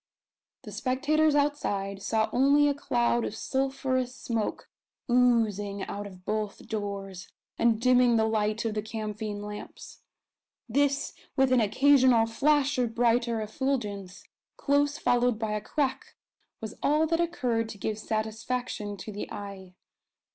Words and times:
The 0.63 0.71
spectators 0.71 1.35
outside 1.35 2.01
saw 2.01 2.27
only 2.33 2.67
a 2.67 2.73
cloud 2.73 3.23
of 3.23 3.35
sulphurous 3.35 4.15
smoke 4.15 4.67
oozing 5.07 5.83
out 5.83 6.07
of 6.07 6.25
both 6.25 6.67
doors, 6.67 7.31
and 7.59 7.79
dimming 7.79 8.15
the 8.15 8.25
light 8.25 8.65
of 8.65 8.73
the 8.73 8.81
camphine 8.81 9.43
lamps. 9.43 9.99
This, 10.67 11.13
with 11.35 11.51
an 11.51 11.61
occasional 11.61 12.25
flash 12.25 12.79
of 12.79 12.95
brighter 12.95 13.41
effulgence, 13.41 14.23
close 14.57 14.97
followed 14.97 15.37
by 15.37 15.51
a 15.51 15.61
crack, 15.61 16.15
was 16.61 16.73
all 16.81 17.05
that 17.05 17.19
occurred 17.21 17.69
to 17.69 17.77
give 17.77 17.99
satisfaction 17.99 18.97
to 18.97 19.11
the 19.11 19.31
eye. 19.31 19.75